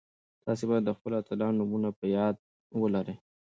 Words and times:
تاسي 0.45 0.63
باید 0.69 0.83
د 0.85 0.91
خپلو 0.97 1.15
اتلانو 1.21 1.57
نومونه 1.59 1.89
په 1.99 2.05
یاد 2.15 2.35
ولرئ. 2.81 3.15